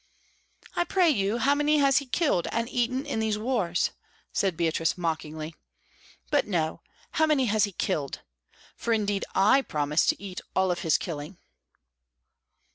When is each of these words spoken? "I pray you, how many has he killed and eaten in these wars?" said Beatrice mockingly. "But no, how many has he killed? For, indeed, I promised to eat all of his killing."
"I 0.75 0.83
pray 0.83 1.11
you, 1.11 1.37
how 1.37 1.53
many 1.53 1.77
has 1.77 1.99
he 1.99 2.07
killed 2.07 2.47
and 2.51 2.67
eaten 2.67 3.05
in 3.05 3.19
these 3.19 3.37
wars?" 3.37 3.91
said 4.33 4.57
Beatrice 4.57 4.97
mockingly. 4.97 5.53
"But 6.31 6.47
no, 6.47 6.81
how 7.11 7.27
many 7.27 7.45
has 7.45 7.65
he 7.65 7.71
killed? 7.71 8.21
For, 8.75 8.93
indeed, 8.93 9.25
I 9.35 9.61
promised 9.61 10.09
to 10.09 10.19
eat 10.19 10.41
all 10.55 10.71
of 10.71 10.79
his 10.79 10.97
killing." 10.97 11.37